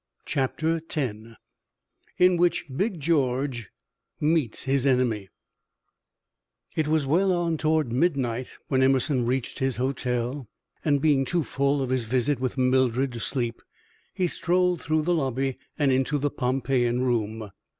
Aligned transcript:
CHAPTER 0.25 0.77
X 0.89 0.97
IN 2.17 2.35
WHICH 2.37 2.65
BIG 2.75 2.99
GEORGE 2.99 3.69
MEETS 4.19 4.63
HIS 4.63 4.87
ENEMY 4.87 5.29
It 6.75 6.87
was 6.87 7.05
well 7.05 7.31
on 7.31 7.55
toward 7.55 7.91
midnight 7.91 8.47
when 8.67 8.81
Emerson 8.81 9.27
reached 9.27 9.59
his 9.59 9.77
hotel, 9.77 10.49
and 10.83 11.01
being 11.03 11.23
too 11.23 11.43
full 11.43 11.83
of 11.83 11.91
his 11.91 12.05
visit 12.05 12.39
with 12.39 12.57
Mildred 12.57 13.11
to 13.11 13.19
sleep, 13.19 13.61
he 14.15 14.25
strolled 14.25 14.81
through 14.81 15.03
the 15.03 15.13
lobby 15.13 15.59
and 15.77 15.91
into 15.91 16.17
the 16.17 16.31
Pompeian 16.31 17.01
Room. 17.03 17.51